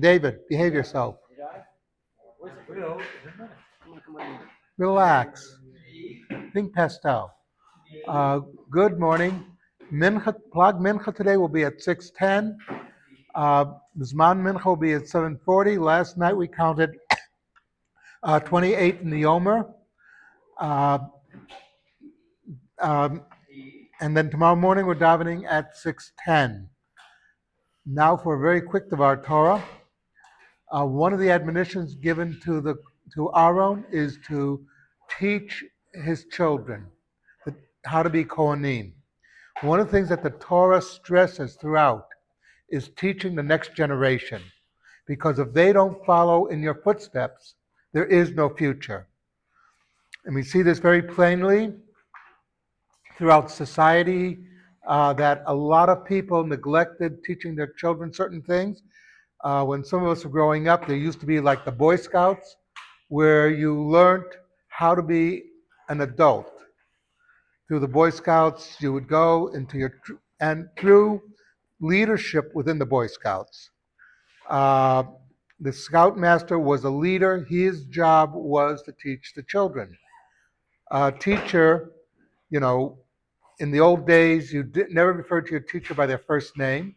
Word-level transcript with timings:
David, 0.00 0.40
behave 0.48 0.72
yourself. 0.72 1.16
Relax. 4.78 5.58
Think 6.52 6.74
pastel. 6.74 7.32
Uh, 8.08 8.40
good 8.70 8.98
morning. 8.98 9.44
Mincha, 9.92 10.34
Plag 10.54 10.80
Mincha 10.80 11.14
today 11.14 11.36
will 11.36 11.48
be 11.48 11.64
at 11.64 11.78
6.10. 11.78 12.56
Uh, 13.34 13.64
Zman 13.98 14.40
Mincha 14.40 14.64
will 14.64 14.76
be 14.76 14.94
at 14.94 15.02
7.40. 15.02 15.78
Last 15.78 16.16
night 16.16 16.36
we 16.36 16.48
counted 16.48 16.96
uh, 18.22 18.40
28 18.40 19.00
in 19.00 19.10
the 19.10 19.26
Omer. 19.26 19.66
Uh, 20.58 20.98
um, 22.80 23.22
and 24.00 24.16
then 24.16 24.30
tomorrow 24.30 24.56
morning 24.56 24.86
we're 24.86 24.94
davening 24.94 25.44
at 25.48 25.76
6.10. 25.84 26.68
Now 27.84 28.16
for 28.16 28.36
a 28.36 28.40
very 28.40 28.62
quick 28.62 28.88
Devar 28.88 29.22
Torah. 29.22 29.62
Uh, 30.72 30.86
one 30.86 31.12
of 31.12 31.18
the 31.18 31.30
admonitions 31.30 31.96
given 31.96 32.38
to 32.44 32.60
the 32.60 32.76
to 33.14 33.30
Aaron 33.34 33.84
is 33.90 34.18
to 34.28 34.64
teach 35.18 35.64
his 36.04 36.26
children 36.26 36.86
how 37.84 38.02
to 38.02 38.10
be 38.10 38.24
Kohanim. 38.24 38.92
One 39.62 39.80
of 39.80 39.86
the 39.86 39.92
things 39.92 40.08
that 40.10 40.22
the 40.22 40.30
Torah 40.30 40.80
stresses 40.80 41.56
throughout 41.56 42.06
is 42.68 42.90
teaching 42.96 43.34
the 43.34 43.42
next 43.42 43.74
generation, 43.74 44.42
because 45.06 45.38
if 45.38 45.52
they 45.52 45.72
don't 45.72 46.04
follow 46.06 46.46
in 46.46 46.62
your 46.62 46.76
footsteps, 46.76 47.56
there 47.92 48.06
is 48.06 48.30
no 48.30 48.48
future. 48.48 49.08
And 50.24 50.34
we 50.34 50.42
see 50.42 50.62
this 50.62 50.78
very 50.78 51.02
plainly 51.02 51.72
throughout 53.18 53.50
society 53.50 54.38
uh, 54.86 55.12
that 55.14 55.42
a 55.46 55.54
lot 55.54 55.88
of 55.88 56.04
people 56.04 56.44
neglected 56.44 57.24
teaching 57.24 57.56
their 57.56 57.72
children 57.72 58.12
certain 58.12 58.42
things. 58.42 58.82
Uh, 59.42 59.64
when 59.64 59.82
some 59.84 60.02
of 60.02 60.08
us 60.08 60.24
were 60.24 60.30
growing 60.30 60.68
up, 60.68 60.86
there 60.86 60.96
used 60.96 61.20
to 61.20 61.26
be 61.26 61.40
like 61.40 61.64
the 61.64 61.72
Boy 61.72 61.96
Scouts, 61.96 62.56
where 63.08 63.48
you 63.48 63.74
learned 63.88 64.24
how 64.68 64.94
to 64.94 65.02
be 65.02 65.44
an 65.88 66.02
adult. 66.02 66.52
Through 67.66 67.80
the 67.80 67.88
Boy 67.88 68.10
Scouts, 68.10 68.76
you 68.80 68.92
would 68.92 69.08
go 69.08 69.48
into 69.48 69.78
your, 69.78 69.90
tr- 70.04 70.14
and 70.40 70.68
through 70.78 71.22
leadership 71.80 72.50
within 72.54 72.78
the 72.78 72.86
Boy 72.86 73.06
Scouts. 73.06 73.70
Uh, 74.48 75.04
the 75.60 75.72
Scoutmaster 75.72 76.58
was 76.58 76.84
a 76.84 76.90
leader, 76.90 77.44
his 77.48 77.84
job 77.84 78.32
was 78.34 78.82
to 78.82 78.92
teach 78.92 79.32
the 79.34 79.42
children. 79.42 79.96
A 80.90 81.12
teacher, 81.12 81.92
you 82.50 82.60
know, 82.60 82.98
in 83.58 83.70
the 83.70 83.80
old 83.80 84.06
days, 84.06 84.52
you 84.52 84.62
did, 84.62 84.90
never 84.90 85.12
referred 85.12 85.46
to 85.46 85.52
your 85.52 85.60
teacher 85.60 85.94
by 85.94 86.06
their 86.06 86.18
first 86.18 86.56
name. 86.56 86.96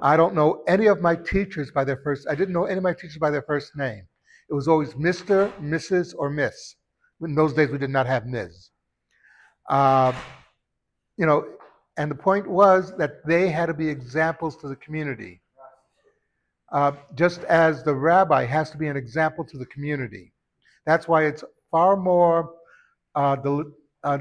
I 0.00 0.16
don't 0.16 0.34
know 0.34 0.62
any 0.68 0.86
of 0.86 1.00
my 1.00 1.16
teachers 1.16 1.70
by 1.70 1.84
their 1.84 1.96
first. 1.98 2.26
I 2.28 2.34
didn't 2.34 2.52
know 2.52 2.64
any 2.64 2.78
of 2.78 2.82
my 2.82 2.92
teachers 2.92 3.18
by 3.18 3.30
their 3.30 3.42
first 3.42 3.76
name. 3.76 4.06
It 4.48 4.54
was 4.54 4.68
always 4.68 4.94
Mr., 4.94 5.52
Mrs., 5.60 6.14
or 6.16 6.30
Miss. 6.30 6.76
In 7.22 7.34
those 7.34 7.54
days, 7.54 7.70
we 7.70 7.78
did 7.78 7.90
not 7.90 8.06
have 8.06 8.26
Ms. 8.26 8.70
Uh, 9.68 10.12
you 11.16 11.26
know, 11.26 11.46
and 11.96 12.10
the 12.10 12.14
point 12.14 12.46
was 12.46 12.92
that 12.98 13.26
they 13.26 13.48
had 13.48 13.66
to 13.66 13.74
be 13.74 13.88
examples 13.88 14.56
to 14.58 14.68
the 14.68 14.76
community. 14.76 15.40
Uh, 16.72 16.92
just 17.14 17.42
as 17.44 17.82
the 17.82 17.94
rabbi 17.94 18.44
has 18.44 18.70
to 18.70 18.76
be 18.76 18.88
an 18.88 18.96
example 18.96 19.44
to 19.44 19.56
the 19.56 19.66
community. 19.66 20.32
That's 20.84 21.08
why 21.08 21.24
it's 21.24 21.42
far 21.70 21.96
more 21.96 22.54
uh, 23.14 23.36
del- 23.36 23.72
uh, 24.04 24.18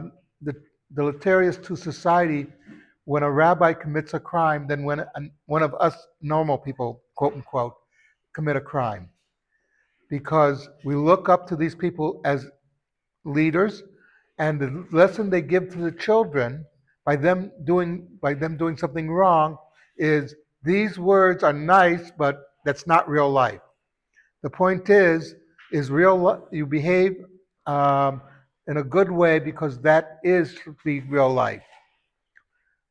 deleterious 0.94 1.58
to 1.58 1.76
society 1.76 2.48
when 3.06 3.24
a 3.24 3.32
rabbi 3.32 3.74
commits 3.74 4.14
a 4.14 4.20
crime 4.20 4.68
than 4.68 4.84
when 4.84 5.06
one 5.46 5.64
of 5.64 5.74
us 5.80 5.96
normal 6.22 6.58
people, 6.58 7.02
quote 7.16 7.34
unquote, 7.34 7.74
commit 8.34 8.56
a 8.56 8.62
crime. 8.62 9.10
Because 10.10 10.68
we 10.84 10.96
look 10.96 11.30
up 11.30 11.48
to 11.48 11.56
these 11.56 11.76
people 11.76 12.22
as 12.26 12.48
leaders, 13.24 13.84
and 14.38 14.60
the 14.60 14.86
lesson 14.92 15.30
they 15.30 15.42
give 15.42 15.70
to 15.70 15.80
the 15.80 15.92
children 15.92 16.66
by 17.06 17.16
them 17.16 17.52
doing 17.64 18.08
by 18.22 18.34
them 18.34 18.58
doing 18.58 18.76
something 18.76 19.10
wrong 19.10 19.58
is 19.98 20.36
these 20.64 20.98
words 21.00 21.44
are 21.44 21.54
nice, 21.54 22.12
but 22.18 22.42
that's 22.66 22.88
not 22.88 23.08
real 23.08 23.30
life. 23.32 23.62
The 24.44 24.50
point 24.50 24.90
is, 24.90 25.36
is 25.72 25.90
real. 25.92 26.48
You 26.52 26.66
behave 26.66 27.16
um, 27.68 28.22
in 28.68 28.78
a 28.78 28.84
good 28.84 29.12
way 29.12 29.40
because 29.40 29.80
that 29.82 30.20
is 30.24 30.56
to 30.64 30.76
be 30.84 31.02
real 31.02 31.32
life. 31.32 31.64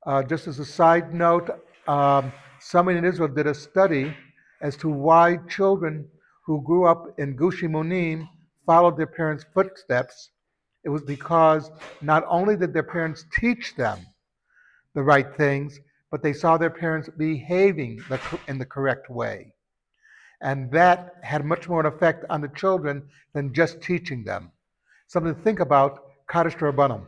Uh, 0.06 0.22
just 0.22 0.46
as 0.46 0.58
a 0.58 0.64
side 0.64 1.14
note, 1.14 1.48
um, 1.88 2.32
someone 2.60 2.96
in 2.96 3.04
Israel 3.04 3.28
did 3.28 3.46
a 3.46 3.54
study 3.54 4.14
as 4.60 4.76
to 4.76 4.88
why 4.88 5.38
children 5.48 6.06
who 6.44 6.62
grew 6.62 6.86
up 6.86 7.18
in 7.18 7.36
Gush 7.36 7.62
Emunim 7.62 8.28
followed 8.66 8.98
their 8.98 9.06
parents' 9.06 9.44
footsteps. 9.54 10.30
It 10.84 10.90
was 10.90 11.02
because 11.02 11.70
not 12.02 12.24
only 12.28 12.56
did 12.56 12.74
their 12.74 12.82
parents 12.82 13.24
teach 13.38 13.74
them 13.76 13.98
the 14.94 15.02
right 15.02 15.34
things, 15.36 15.80
but 16.10 16.22
they 16.22 16.34
saw 16.34 16.58
their 16.58 16.70
parents 16.70 17.08
behaving 17.16 18.00
the, 18.10 18.20
in 18.46 18.58
the 18.58 18.66
correct 18.66 19.08
way. 19.08 19.54
And 20.42 20.70
that 20.72 21.14
had 21.22 21.46
much 21.46 21.68
more 21.68 21.80
an 21.80 21.86
effect 21.86 22.26
on 22.28 22.42
the 22.42 22.48
children 22.48 23.08
than 23.32 23.54
just 23.54 23.80
teaching 23.80 24.22
them. 24.22 24.52
Something 25.08 25.34
to 25.34 25.40
think 25.40 25.60
about, 25.60 26.00
Kaddish 26.28 26.54
Rabbanan. 26.56 27.06